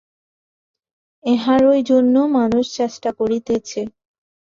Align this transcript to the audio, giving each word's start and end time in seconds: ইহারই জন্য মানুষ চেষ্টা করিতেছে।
ইহারই 1.23 1.81
জন্য 1.83 2.15
মানুষ 2.37 2.65
চেষ্টা 2.77 3.09
করিতেছে। 3.19 3.81